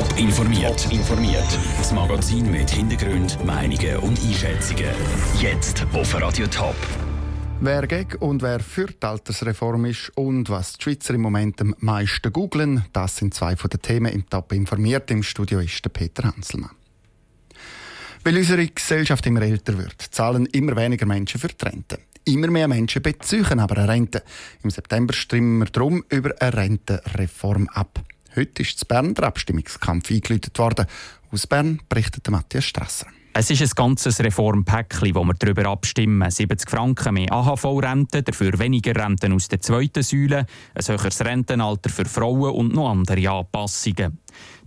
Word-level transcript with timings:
Top 0.00 0.18
informiert. 0.18 0.90
informiert. 0.90 1.58
Das 1.76 1.92
Magazin 1.92 2.50
mit 2.50 2.70
Hintergrund, 2.70 3.36
Meinungen 3.44 3.98
und 3.98 4.18
Einschätzungen. 4.18 4.94
Jetzt 5.38 5.84
auf 5.92 6.18
Radio 6.18 6.46
Top. 6.46 6.74
Wer 7.60 7.86
gegen 7.86 8.16
und 8.16 8.40
wer 8.40 8.60
für 8.60 8.86
die 8.86 9.06
Altersreform 9.06 9.84
ist 9.84 10.10
und 10.14 10.48
was 10.48 10.72
die 10.72 10.84
Schweizer 10.84 11.12
im 11.12 11.20
Moment 11.20 11.60
am 11.60 11.74
meisten 11.80 12.32
googeln, 12.32 12.86
das 12.94 13.16
sind 13.18 13.34
zwei 13.34 13.56
von 13.56 13.68
den 13.68 13.82
Themen 13.82 14.10
im 14.10 14.26
Top 14.30 14.54
informiert. 14.54 15.10
Im 15.10 15.22
Studio 15.22 15.60
ist 15.60 15.84
der 15.84 15.90
Peter 15.90 16.22
Hanselmann. 16.22 16.70
Weil 18.24 18.38
unsere 18.38 18.66
Gesellschaft 18.66 19.26
immer 19.26 19.42
älter 19.42 19.76
wird, 19.76 20.00
zahlen 20.00 20.46
immer 20.46 20.76
weniger 20.76 21.04
Menschen 21.04 21.38
für 21.38 21.48
die 21.48 21.62
Rente. 21.62 21.98
Immer 22.24 22.48
mehr 22.48 22.68
Menschen 22.68 23.02
beziehen 23.02 23.60
aber 23.60 23.76
eine 23.76 23.88
Rente. 23.88 24.22
Im 24.62 24.70
September 24.70 25.12
stimmen 25.12 25.58
wir 25.58 25.66
darum 25.66 26.04
über 26.08 26.32
eine 26.40 26.54
Rentenreform 26.54 27.68
ab. 27.68 28.00
Heute 28.36 28.62
ist 28.62 28.78
zu 28.78 28.86
Bern 28.86 29.14
der 29.14 29.24
Abstimmungskampf 29.24 30.10
eingeläutet 30.10 30.58
worden. 30.58 30.86
Aus 31.32 31.46
Bern 31.46 31.80
berichtet 31.88 32.30
Matthias 32.30 32.64
Strasser. 32.64 33.06
Es 33.32 33.48
ist 33.48 33.62
ein 33.62 33.70
ganzes 33.76 34.18
Reformpäckchen, 34.18 35.14
wo 35.14 35.22
wir 35.22 35.34
darüber 35.34 35.66
abstimmen. 35.66 36.28
70 36.28 36.68
Franken 36.68 37.14
mehr 37.14 37.32
AHV-Rente, 37.32 38.24
dafür 38.24 38.58
weniger 38.58 38.94
Renten 38.96 39.32
aus 39.32 39.46
der 39.46 39.60
zweiten 39.60 40.02
Säule, 40.02 40.46
ein 40.74 40.84
höheres 40.84 41.24
Rentenalter 41.24 41.90
für 41.90 42.06
Frauen 42.06 42.50
und 42.50 42.74
noch 42.74 42.90
andere 42.90 43.30
Anpassungen. 43.30 44.18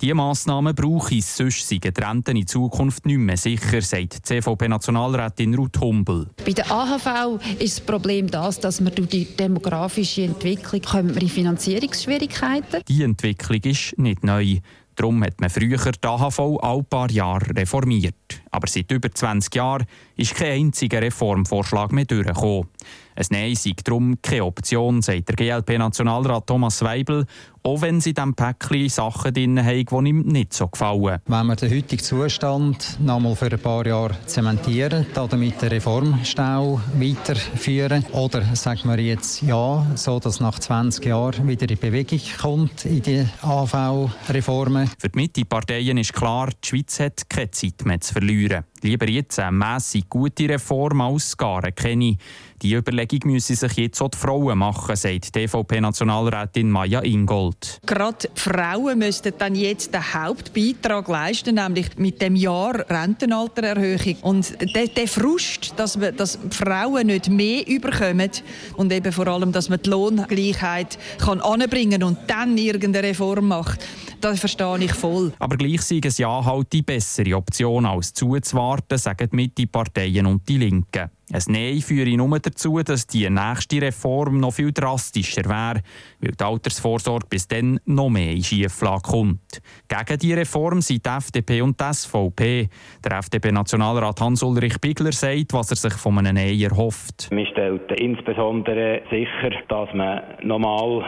Diese 0.02 0.16
Massnahmen 0.16 0.74
brauche 0.74 1.16
ich, 1.16 1.26
sonst 1.26 1.68
seien 1.68 1.82
die 1.82 2.02
Renten 2.02 2.38
in 2.38 2.48
Zukunft 2.48 3.06
nicht 3.06 3.18
mehr 3.18 3.38
sicher, 3.38 3.82
sagt 3.82 4.26
CVP-Nationalrätin 4.26 5.56
Ruth 5.56 5.82
Humbel. 5.82 6.30
Bei 6.46 6.54
der 6.54 6.72
AHV 6.72 7.42
ist 7.60 7.80
das 7.80 7.86
Problem 7.86 8.32
das, 8.32 8.62
dass 8.62 8.82
wir 8.82 8.92
durch 8.92 9.10
die 9.10 9.26
demografische 9.26 10.24
Entwicklung 10.24 10.82
kommen 10.82 11.18
in 11.18 11.30
Finanzierungsschwierigkeiten. 11.30 12.82
Die 12.88 13.04
Entwicklung 13.04 13.60
ist 13.64 13.98
nicht 13.98 14.24
neu. 14.24 14.60
Darum 14.96 15.24
hat 15.24 15.42
man 15.42 15.50
früher 15.50 15.78
die 15.78 16.08
AHV 16.08 16.40
ein 16.62 16.86
paar 16.86 17.10
Jahre 17.10 17.56
reformiert. 17.56 18.16
Aber 18.52 18.68
seit 18.68 18.92
über 18.92 19.12
20 19.12 19.56
Jahren 19.56 19.86
ist 20.16 20.36
kein 20.36 20.66
einziger 20.66 21.02
Reformvorschlag 21.02 21.92
mehr 21.92 22.06
durchgekommen. 22.06 22.68
Ein 23.16 23.26
Nein 23.30 23.56
sei 23.56 23.74
darum 23.84 24.18
keine 24.22 24.46
Option, 24.46 25.02
sagt 25.02 25.30
der 25.30 25.36
GLP-Nationalrat 25.36 26.48
Thomas 26.48 26.82
Weibel, 26.82 27.26
auch 27.62 27.82
wenn 27.82 28.02
sie 28.02 28.10
in 28.10 28.16
diesem 28.16 28.34
Päckchen 28.34 28.90
Sachen 28.90 29.34
drin 29.34 29.64
haben, 29.64 29.86
die 29.86 30.10
ihm 30.10 30.22
nicht 30.24 30.54
so 30.54 30.68
gefallen. 30.68 31.20
Wenn 31.28 31.46
wir 31.46 31.56
den 31.56 31.72
heutigen 31.72 32.04
Zustand 32.04 32.98
noch 33.00 33.20
mal 33.20 33.36
für 33.36 33.52
ein 33.52 33.60
paar 33.60 33.86
Jahre 33.86 34.18
zementieren, 34.26 35.06
damit 35.14 35.62
den 35.62 35.70
Reformstau 35.70 36.82
weiterführen, 36.96 38.04
oder 38.12 38.44
sagen 38.56 38.90
wir 38.90 39.00
jetzt 39.00 39.44
ja, 39.44 39.86
so 39.96 40.20
dass 40.20 40.40
nach 40.40 40.60
20 40.60 41.06
Jahren 41.06 41.48
wieder 41.48 41.70
in 41.70 41.78
Bewegung 41.78 42.20
kommt 42.42 42.86
in 42.86 43.02
die 43.02 43.26
AV-Reformen. 43.44 44.90
Für 44.98 45.10
die 45.10 45.20
Mitte-Parteien 45.20 45.98
ist 45.98 46.14
klar, 46.14 46.50
die 46.64 46.68
Schweiz 46.68 47.00
hat 47.00 47.30
keine 47.30 47.52
Zeit 47.52 47.86
mehr 47.86 48.02
zu 48.02 48.14
verlieren 48.14 48.23
verlieren. 48.24 48.66
Lieber 48.84 49.10
jetzt 49.10 49.40
eine 49.40 49.52
mässig 49.54 50.10
gute 50.10 50.50
Reform 50.50 51.00
als 51.00 51.38
gar 51.38 51.62
keine. 51.72 52.18
Die 52.62 52.76
Überlegung 52.76 53.32
müssen 53.32 53.56
sich 53.56 53.74
jetzt 53.74 54.02
auch 54.02 54.10
die 54.10 54.18
Frauen 54.18 54.58
machen, 54.58 54.96
sagt 54.96 55.36
DVP-Nationalrätin 55.36 56.70
Maja 56.70 57.02
Ingold. 57.02 57.82
Gerade 57.86 58.30
Frauen 58.36 59.00
müssten 59.00 59.34
dann 59.38 59.56
jetzt 59.56 59.94
den 59.94 60.14
Hauptbeitrag 60.14 61.08
leisten, 61.10 61.56
nämlich 61.56 61.98
mit 61.98 62.22
dem 62.22 62.38
Jahr 62.38 62.90
Rentenaltererhöhung. 62.90 64.16
Und 64.22 64.58
der, 64.76 64.88
der 64.88 65.08
Frust, 65.08 65.74
dass, 65.78 66.00
wir, 66.00 66.14
dass 66.14 66.40
Frauen 66.52 67.08
nicht 67.08 67.30
mehr 67.30 67.68
überkommen 67.68 68.32
und 68.78 68.94
eben 68.94 69.12
vor 69.12 69.28
allem, 69.28 69.52
dass 69.52 69.68
man 69.68 69.82
die 69.82 69.90
Lohngleichheit 69.90 70.98
kann 71.20 71.42
anbringen 71.42 72.04
und 72.04 72.18
dann 72.28 72.58
irgendeine 72.58 73.10
Reform 73.10 73.50
macht, 73.50 73.86
das 74.22 74.40
verstehe 74.40 74.78
ich 74.80 74.94
voll. 74.94 75.34
Aber 75.38 75.58
gleich 75.58 75.82
sei 75.82 76.00
ein 76.02 76.14
Ja 76.16 76.46
halt 76.46 76.72
die 76.72 76.82
bessere 76.82 77.36
Option 77.36 77.86
als 77.86 78.14
zuzuwarten, 78.14 78.73
sagen 78.98 79.30
die 79.32 79.36
Mitte-Parteien 79.36 80.26
und 80.26 80.48
die 80.48 80.58
Linken. 80.58 81.10
Ein 81.34 81.42
Nein 81.48 81.82
führe 81.82 82.16
nur 82.16 82.38
dazu, 82.40 82.80
dass 82.84 83.08
die 83.08 83.28
nächste 83.28 83.82
Reform 83.82 84.40
noch 84.40 84.54
viel 84.54 84.72
drastischer 84.72 85.46
wäre, 85.46 85.82
weil 86.22 86.34
die 86.40 86.44
Altersvorsorge 86.44 87.26
bis 87.28 87.48
dann 87.48 87.80
noch 87.86 88.12
mehr 88.12 88.34
in 88.34 88.44
Schieflage 88.44 89.02
kommt. 89.02 89.40
Gegen 89.88 90.20
die 90.20 90.34
Reform 90.34 90.82
sind 90.82 91.04
die 91.04 91.10
FDP 91.10 91.62
und 91.62 91.80
die 91.80 91.92
SVP. 91.92 92.70
Der 93.04 93.18
FDP-Nationalrat 93.18 94.22
Hans-Ulrich 94.22 94.80
Bigler 94.80 95.12
sagt, 95.12 95.54
was 95.54 95.72
er 95.72 95.78
sich 95.78 95.94
von 95.94 96.20
einem 96.20 96.36
Nein 96.36 96.60
erhofft. 96.60 97.30
Man 97.32 97.48
stellt 97.48 97.92
insbesondere 98.00 99.02
sicher, 99.10 99.50
dass 99.70 99.90
man 99.96 100.22
nochmal 100.44 101.04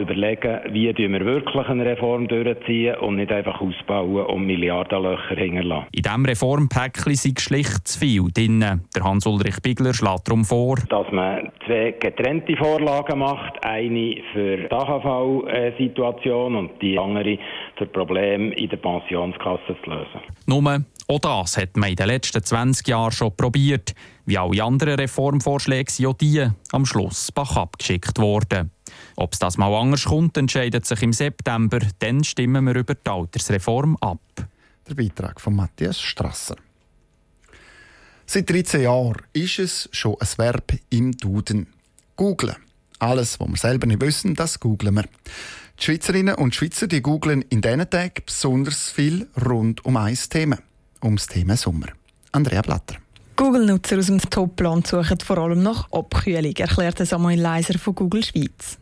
überlegen 0.00 0.40
kann, 0.40 0.74
wie 0.74 0.92
wir 0.96 1.24
wirklich 1.24 1.66
eine 1.68 1.84
Reform 1.86 2.26
durchziehen 2.26 2.96
und 2.96 3.16
nicht 3.16 3.30
einfach 3.30 3.60
ausbauen 3.60 4.26
und 4.26 4.46
Milliardenlöcher 4.46 5.36
hinterlassen. 5.36 5.86
In 5.92 6.02
diesem 6.02 6.24
Reformpäckchen 6.24 7.14
sind 7.14 7.40
schlicht 7.40 7.86
zu 7.86 8.00
viel 8.00 8.24
drin. 8.34 8.58
Der 8.96 9.04
Hans-Ulrich 9.04 9.59
Bigler 9.60 9.94
schlägt 9.94 10.28
darum 10.28 10.44
vor, 10.44 10.76
dass 10.88 11.06
man 11.12 11.50
zwei 11.66 11.92
getrennte 11.92 12.56
Vorlagen 12.56 13.18
macht. 13.18 13.64
Eine 13.64 14.16
für 14.32 14.56
die 14.56 14.70
AHV-Situation 14.70 16.56
und 16.56 16.82
die 16.82 16.98
andere 16.98 17.38
für 17.76 17.86
Probleme 17.86 18.54
in 18.54 18.68
der 18.68 18.76
Pensionskasse 18.76 19.76
zu 19.84 19.90
lösen. 19.90 20.20
Nur 20.46 20.84
auch 21.08 21.18
das 21.18 21.56
hat 21.56 21.76
man 21.76 21.90
in 21.90 21.96
den 21.96 22.06
letzten 22.06 22.42
20 22.42 22.86
Jahren 22.86 23.10
schon 23.10 23.36
probiert. 23.36 23.94
Wie 24.26 24.38
alle 24.38 24.62
anderen 24.62 24.94
Reformvorschläge 24.94 25.90
sind 25.90 26.06
auch 26.06 26.14
die 26.14 26.46
am 26.70 26.86
Schluss 26.86 27.32
bach 27.32 27.56
abgeschickt 27.56 28.18
worden. 28.20 28.70
Ob 29.16 29.32
es 29.32 29.40
das 29.40 29.58
mal 29.58 29.74
anders 29.74 30.04
kommt, 30.04 30.36
entscheidet 30.36 30.86
sich 30.86 31.02
im 31.02 31.12
September. 31.12 31.80
Dann 31.98 32.22
stimmen 32.22 32.64
wir 32.64 32.76
über 32.76 32.94
die 32.94 33.10
Altersreform 33.10 33.96
ab. 34.00 34.20
Der 34.88 34.94
Beitrag 34.94 35.40
von 35.40 35.56
Matthias 35.56 36.00
Strasser. 36.00 36.56
Seit 38.32 38.48
13 38.48 38.82
Jahren 38.82 39.16
ist 39.32 39.58
es 39.58 39.88
schon 39.90 40.14
ein 40.20 40.28
Verb 40.36 40.74
im 40.90 41.10
Duden. 41.10 41.66
Googlen. 42.14 42.54
Alles, 43.00 43.40
was 43.40 43.48
wir 43.48 43.56
selber 43.56 43.88
nicht 43.88 44.00
wissen, 44.00 44.36
das 44.36 44.60
googlen 44.60 44.94
wir. 44.94 45.02
Die 45.76 45.84
Schweizerinnen 45.84 46.36
und 46.36 46.54
Schweizer 46.54 46.86
die 46.86 47.02
googlen 47.02 47.42
in 47.50 47.60
diesen 47.60 47.90
Tagen 47.90 48.22
besonders 48.24 48.88
viel 48.92 49.26
rund 49.44 49.84
um 49.84 49.96
ein 49.96 50.14
Thema. 50.14 50.58
Ums 51.02 51.26
Thema 51.26 51.56
Sommer. 51.56 51.88
Andrea 52.30 52.62
Blatter. 52.62 52.98
Google-Nutzer 53.34 53.98
aus 53.98 54.06
dem 54.06 54.20
Top-Land 54.20 54.86
suchen 54.86 55.18
vor 55.18 55.38
allem 55.38 55.64
nach 55.64 55.90
Abkühlung, 55.90 56.54
erklärt 56.54 56.98
Samuel 56.98 57.40
Leiser 57.40 57.80
von 57.80 57.96
Google 57.96 58.22
Schweiz. 58.22 58.78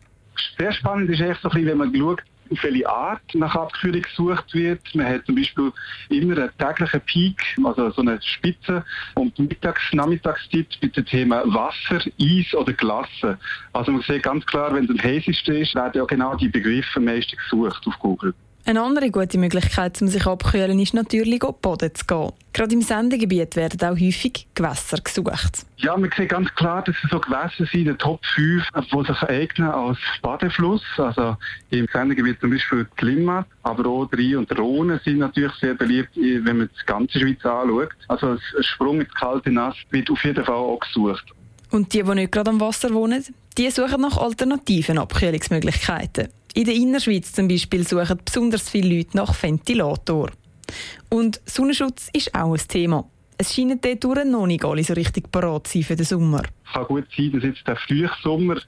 Sehr 0.59 0.73
spannend 0.73 1.09
ist 1.09 1.21
echt 1.21 1.41
so 1.41 1.49
ein 1.49 1.55
bisschen, 1.55 1.69
wenn 1.69 1.77
man 1.79 1.95
schaut, 1.95 2.21
auf 2.51 2.63
welche 2.63 2.89
Art 2.89 3.21
nach 3.33 3.55
Abkühlung 3.55 4.01
gesucht 4.01 4.53
wird. 4.53 4.81
Man 4.93 5.07
hat 5.07 5.25
zum 5.25 5.35
Beispiel 5.35 5.71
immer 6.09 6.37
einen 6.37 6.49
täglichen 6.57 7.01
Peak, 7.01 7.41
also 7.63 7.89
so 7.91 8.01
eine 8.01 8.21
Spitze 8.21 8.83
und 9.15 9.37
Mittags-, 9.39 9.93
Nachmittagszeit 9.93 10.77
mit 10.81 10.95
dem 10.95 11.05
Thema 11.05 11.43
Wasser, 11.45 12.03
Eis 12.19 12.53
oder 12.53 12.73
Glasse. 12.73 13.37
Also 13.73 13.91
man 13.91 14.01
sieht 14.01 14.23
ganz 14.23 14.45
klar, 14.45 14.73
wenn 14.73 14.85
es 14.85 14.89
am 14.89 15.01
heißesten 15.01 15.55
ist, 15.55 15.75
werden 15.75 15.93
ja 15.95 16.05
genau 16.05 16.35
die 16.35 16.49
Begriffe 16.49 16.97
am 16.97 17.05
meisten 17.05 17.37
gesucht 17.37 17.85
auf 17.85 17.99
Google. 17.99 18.33
Eine 18.65 18.83
andere 18.83 19.09
gute 19.09 19.37
Möglichkeit, 19.37 19.99
um 20.01 20.07
sich 20.07 20.27
abzukühlen, 20.27 20.79
ist 20.79 20.93
natürlich 20.93 21.43
auf 21.43 21.59
Boden 21.59 21.93
zu 21.95 22.05
gehen. 22.05 22.33
Gerade 22.53 22.73
im 22.75 22.81
Sendegebiet 22.81 23.55
werden 23.55 23.81
auch 23.81 23.99
häufig 23.99 24.47
Gewässer 24.53 24.97
gesucht. 24.97 25.65
Ja, 25.77 25.97
man 25.97 26.11
sieht 26.15 26.29
ganz 26.29 26.53
klar, 26.55 26.83
dass 26.83 26.95
es 27.03 27.09
so 27.09 27.19
Gewässer 27.19 27.65
sind, 27.65 27.85
der 27.85 27.97
Top 27.97 28.23
5, 28.35 28.63
die 28.75 29.05
sich 29.05 29.23
eignen 29.23 29.69
als 29.69 29.97
Badefluss. 30.21 30.83
Also 30.97 31.37
im 31.71 31.87
Sendegebiet 31.91 32.41
zum 32.41 32.51
Beispiel 32.51 32.85
die 32.99 33.05
Limmat, 33.05 33.47
aber 33.63 33.89
auch 33.89 34.05
die 34.05 34.35
Rhein 34.35 34.37
und 34.37 34.59
Rhone 34.59 34.99
sind 35.03 35.19
natürlich 35.19 35.53
sehr 35.55 35.73
beliebt, 35.73 36.09
wenn 36.15 36.57
man 36.57 36.69
die 36.69 36.85
ganze 36.85 37.19
Schweiz 37.19 37.43
anschaut. 37.43 37.89
Also 38.07 38.27
ein 38.27 38.39
Sprung 38.63 39.01
ins 39.01 39.13
kalte 39.15 39.51
Nass 39.51 39.75
wird 39.89 40.11
auf 40.11 40.23
jeden 40.23 40.43
Fall 40.43 40.55
auch 40.55 40.79
gesucht. 40.79 41.25
Und 41.71 41.93
die, 41.93 42.03
die 42.03 42.15
nicht 42.15 42.31
gerade 42.31 42.49
am 42.49 42.59
Wasser 42.59 42.93
wohnen, 42.93 43.23
die 43.59 43.69
suchen 43.71 43.99
nach 43.99 44.15
alternativen 44.15 44.97
Abkühlungsmöglichkeiten. 44.97 46.29
In 46.53 46.63
der 46.63 46.75
Innerschweiz 46.75 47.33
zum 47.33 47.49
Beispiel 47.49 47.85
suchen 47.85 48.17
besonders 48.23 48.69
viele 48.69 48.95
Leute 48.95 49.17
nach 49.17 49.35
Ventilator. 49.43 50.31
Und 51.09 51.41
Sonnenschutz 51.45 52.09
ist 52.13 52.33
auch 52.33 52.53
ein 52.53 52.67
Thema. 52.69 53.03
Es 53.37 53.53
scheinen 53.53 53.81
dort 53.81 54.25
noch 54.25 54.47
nicht 54.47 54.63
alle 54.63 54.83
so 54.83 54.93
richtig 54.93 55.29
parat 55.29 55.67
zu 55.67 55.73
sein 55.73 55.83
für 55.83 55.95
den 55.97 56.05
Sommer. 56.05 56.43
Es 56.65 56.73
kann 56.73 56.85
gut 56.85 57.07
sein, 57.15 57.31
dass 57.33 57.43
jetzt 57.43 57.67
der 57.67 57.75
frühe 57.75 58.09
Sommer 58.23 58.61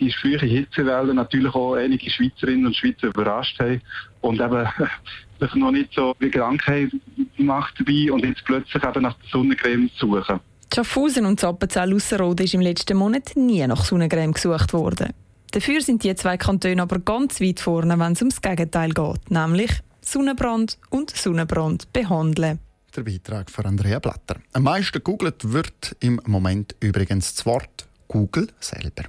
die 0.00 0.10
frühe 0.10 0.40
Hitzewelle 0.40 1.14
natürlich 1.14 1.54
auch 1.54 1.74
einige 1.74 2.10
Schweizerinnen 2.10 2.66
und 2.66 2.74
Schweizer 2.74 3.08
überrascht 3.08 3.60
haben 3.60 3.80
und 4.22 4.40
eben 4.40 4.66
sich 5.40 5.54
noch 5.54 5.70
nicht 5.70 5.94
so 5.94 6.16
wie 6.18 6.30
Krankheit 6.30 6.90
gemacht 7.36 7.74
dabei 7.78 8.10
und 8.10 8.24
jetzt 8.24 8.44
plötzlich 8.44 8.82
eben 8.82 9.02
nach 9.02 9.14
der 9.14 9.28
Sonnencreme 9.30 9.88
suchen. 9.96 10.40
Schaffhausen 10.74 11.26
und 11.26 11.38
Zappenzell-Ausserrhoden 11.38 12.46
ist 12.46 12.54
im 12.54 12.62
letzten 12.62 12.96
Monat 12.96 13.32
nie 13.36 13.66
nach 13.66 13.84
Sonnencreme 13.84 14.32
gesucht 14.32 14.72
worden. 14.72 15.12
Dafür 15.50 15.82
sind 15.82 16.02
die 16.02 16.14
zwei 16.14 16.38
Kantone 16.38 16.80
aber 16.80 16.98
ganz 16.98 17.42
weit 17.42 17.60
vorne, 17.60 17.98
wenn 17.98 18.12
es 18.12 18.22
ums 18.22 18.40
Gegenteil 18.40 18.90
geht, 18.90 19.30
nämlich 19.30 19.70
Sonnenbrand 20.00 20.78
und 20.88 21.14
Sonnenbrand 21.14 21.92
behandeln. 21.92 22.58
Der 22.96 23.02
Beitrag 23.02 23.50
von 23.50 23.66
Andrea 23.66 23.98
Blatter. 23.98 24.36
Am 24.54 24.62
meisten 24.62 24.92
gegoogelt 24.92 25.52
wird 25.52 25.94
im 26.00 26.22
Moment 26.24 26.74
übrigens 26.80 27.34
das 27.34 27.44
Wort 27.44 27.86
Google 28.08 28.48
selber. 28.58 29.04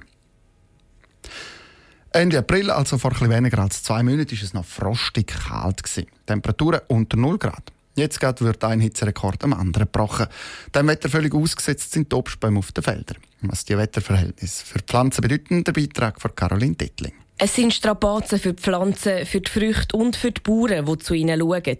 Ende 2.12 2.38
April, 2.38 2.70
also 2.70 2.98
vor 2.98 3.12
etwas 3.12 3.30
weniger 3.30 3.58
als 3.58 3.82
zwei 3.82 4.02
Monaten, 4.02 4.36
war 4.36 4.44
es 4.44 4.54
noch 4.54 4.64
frostig 4.66 5.28
kalt. 5.28 5.82
Temperaturen 6.26 6.80
unter 6.88 7.16
0 7.16 7.38
Grad. 7.38 7.73
Jetzt 7.96 8.20
wird 8.20 8.64
ein 8.64 8.80
Hitzerekord 8.80 9.44
am 9.44 9.52
anderen 9.52 9.86
gebrochen. 9.86 10.26
Dem 10.74 10.88
Wetter 10.88 11.08
völlig 11.08 11.32
ausgesetzt 11.32 11.92
sind 11.92 12.10
die 12.10 12.16
Obstbäume 12.16 12.58
auf 12.58 12.72
den 12.72 12.82
Feldern. 12.82 13.18
Was 13.42 13.64
die 13.64 13.78
Wetterverhältnisse 13.78 14.66
für 14.66 14.80
Pflanzen 14.80 15.22
bedeuten, 15.22 15.62
der 15.62 15.72
Beitrag 15.72 16.20
von 16.20 16.34
Caroline 16.34 16.74
Dettling. 16.74 17.12
Es 17.36 17.56
sind 17.56 17.74
Strapazen 17.74 18.38
für 18.38 18.52
die 18.52 18.62
Pflanzen, 18.62 19.26
für 19.26 19.40
die 19.40 19.50
Früchte 19.50 19.96
und 19.96 20.14
für 20.14 20.30
die 20.30 20.40
Bauern, 20.40 20.86
die 20.86 20.98
zu 20.98 21.14
ihnen 21.14 21.40
schauen. 21.40 21.78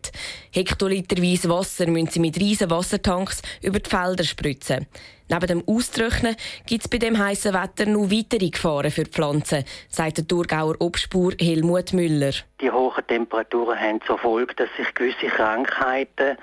Hektoliterweise 0.52 1.48
Wasser 1.48 1.86
müssen 1.86 2.08
sie 2.08 2.18
mit 2.18 2.40
riesen 2.40 2.70
Wassertanks 2.70 3.40
über 3.62 3.78
die 3.78 3.88
Felder 3.88 4.24
spritzen. 4.24 4.88
Neben 5.28 5.46
dem 5.46 5.62
Austrocknen 5.68 6.34
gibt 6.66 6.84
es 6.84 6.88
bei 6.88 6.98
dem 6.98 7.16
heißen 7.16 7.54
Wetter 7.54 7.86
noch 7.86 8.10
weitere 8.10 8.50
Gefahren 8.50 8.90
für 8.90 9.04
die 9.04 9.10
Pflanzen, 9.10 9.64
sagt 9.88 10.18
der 10.18 10.26
Thurgauer 10.26 10.74
Obstbauer 10.80 11.34
Helmut 11.40 11.92
Müller. 11.92 12.32
Die 12.60 12.70
hohen 12.72 13.06
Temperaturen 13.06 13.78
haben 13.78 14.00
zur 14.02 14.18
Folge, 14.18 14.54
dass 14.56 14.68
sich 14.76 14.92
gewisse 14.92 15.28
Krankheiten, 15.28 16.36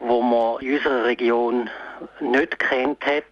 die 0.00 0.04
man 0.04 0.60
in 0.60 0.74
unserer 0.74 1.04
Region 1.04 1.70
nicht 2.20 2.58
kennt 2.58 3.06
hat, 3.06 3.24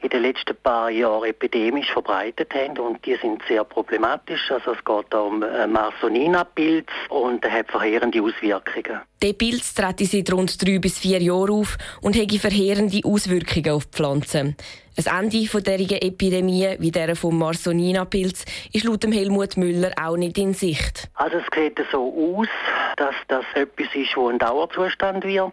in 0.00 0.08
den 0.08 0.22
letzten 0.22 0.56
paar 0.56 0.90
Jahren 0.90 1.24
epidemisch 1.24 1.90
verbreitet 1.92 2.54
haben 2.54 2.78
und 2.78 3.04
die 3.04 3.16
sind 3.16 3.42
sehr 3.48 3.64
problematisch. 3.64 4.50
Also 4.50 4.72
es 4.72 4.84
geht 4.84 5.14
um 5.14 5.40
Marsonina-Pilz 5.40 6.88
und 7.08 7.44
hat 7.44 7.70
verheerende 7.70 8.22
Auswirkungen. 8.22 9.00
Der 9.20 9.32
Pilz 9.32 9.74
tritt 9.74 9.98
seit 9.98 10.32
rund 10.32 10.64
drei 10.64 10.78
bis 10.78 10.98
vier 10.98 11.20
Jahren 11.20 11.50
auf 11.50 11.76
und 12.00 12.16
hat 12.16 12.32
verheerende 12.32 13.00
Auswirkungen 13.04 13.70
auf 13.70 13.86
die 13.86 13.96
Pflanzen. 13.96 14.56
Ein 14.96 15.24
Ende 15.24 15.38
dieser 15.38 16.02
Epidemie, 16.02 16.74
wie 16.80 16.90
der 16.90 17.14
vom 17.14 17.38
Marsonina-Pilz, 17.38 18.44
ist 18.72 18.84
laut 18.84 19.04
Helmut 19.04 19.56
Müller 19.56 19.92
auch 20.00 20.16
nicht 20.16 20.38
in 20.38 20.54
Sicht. 20.54 21.08
Also 21.14 21.36
es 21.36 21.44
sieht 21.54 21.80
so 21.92 22.36
aus, 22.36 22.48
dass 22.96 23.14
das 23.28 23.44
etwas 23.54 23.86
ist, 23.94 24.10
das 24.16 24.28
ein 24.28 24.38
Dauerzustand 24.40 25.24
wird. 25.24 25.52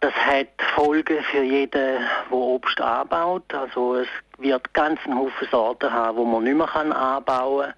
Das 0.00 0.12
hat 0.14 0.48
Folgen 0.74 1.22
für 1.30 1.42
jeden, 1.42 1.70
der 1.70 2.00
Obst 2.30 2.80
anbaut. 2.80 3.52
Also 3.54 3.96
es 3.96 4.08
wird 4.38 4.72
ganz 4.74 5.00
einen 5.04 5.18
Haufen 5.18 5.48
Sorten 5.50 5.92
haben, 5.92 6.18
die 6.18 6.24
man 6.24 6.44
nicht 6.44 6.56
mehr 6.56 6.76
anbauen 6.76 7.66
kann. 7.66 7.74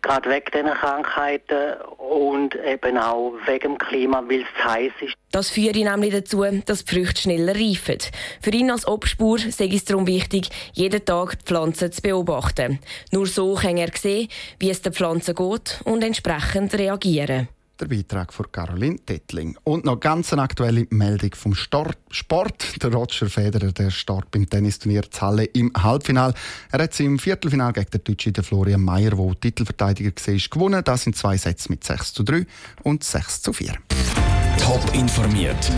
Gerade 0.00 0.30
wegen 0.30 0.50
diesen 0.54 0.78
Krankheiten 0.78 1.74
und 1.98 2.54
eben 2.54 2.98
auch 2.98 3.32
wegen 3.46 3.74
dem 3.74 3.78
Klima, 3.78 4.22
weil 4.26 4.42
es 4.42 4.46
zu 4.56 4.64
heiß 4.64 4.92
ist. 5.00 5.14
Das 5.32 5.50
führt 5.50 5.74
nämlich 5.74 6.14
dazu, 6.14 6.44
dass 6.64 6.84
die 6.84 6.94
Früchte 6.94 7.22
schneller 7.22 7.54
reifen. 7.54 7.98
Für 8.40 8.50
ihn 8.50 8.70
als 8.70 8.86
Obstbauer 8.86 9.38
sei 9.38 9.68
es 9.72 9.84
darum 9.84 10.06
wichtig, 10.06 10.50
jeden 10.72 11.04
Tag 11.04 11.38
die 11.40 11.44
Pflanzen 11.44 11.90
zu 11.90 12.00
beobachten. 12.00 12.78
Nur 13.10 13.26
so 13.26 13.54
kann 13.54 13.76
er 13.76 13.90
sehen, 13.94 14.28
wie 14.60 14.70
es 14.70 14.82
den 14.82 14.92
Pflanzen 14.92 15.34
geht 15.34 15.80
und 15.84 16.04
entsprechend 16.04 16.74
reagieren. 16.74 17.48
Der 17.80 17.86
Beitrag 17.86 18.32
von 18.32 18.50
Caroline 18.50 18.98
Dettling. 19.08 19.56
Und 19.62 19.84
noch 19.84 20.00
ganz 20.00 20.32
eine 20.32 20.42
aktuelle 20.42 20.86
Meldung 20.90 21.30
vom 21.34 21.54
Sport. 21.54 22.82
Der 22.82 22.92
Roger 22.92 23.28
Federer 23.28 23.70
der 23.70 23.90
starb 23.90 24.30
beim 24.32 24.50
Tennisturnier 24.50 25.02
Halle 25.20 25.44
im 25.44 25.72
Halbfinale. 25.76 26.34
Er 26.72 26.82
hat 26.82 26.98
im 26.98 27.18
Viertelfinale 27.18 27.74
gegen 27.74 27.90
den 27.90 28.04
Deutschen 28.04 28.34
Florian 28.42 28.80
Mayer, 28.80 29.12
der 29.12 29.40
Titelverteidiger 29.40 30.10
war, 30.10 30.34
gewonnen. 30.50 30.82
Das 30.84 31.04
sind 31.04 31.16
zwei 31.16 31.36
Sätze 31.36 31.70
mit 31.70 31.84
6 31.84 32.14
zu 32.14 32.24
3 32.24 32.46
und 32.82 33.04
6 33.04 33.42
zu 33.42 33.52
4. 33.52 33.74
Top 34.58 34.94
informiert, 34.94 35.70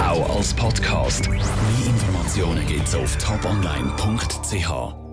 auch 0.00 0.36
als 0.36 0.54
Podcast. 0.54 1.28
Mehr 1.28 1.40
Informationen 1.86 2.66
gibt 2.66 2.86
es 2.86 2.94
auf 2.94 3.16
toponline.ch. 3.18 5.07